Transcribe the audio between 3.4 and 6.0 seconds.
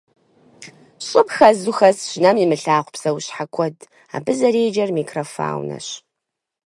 куэд, абы зэреджэр микрофаунэщ.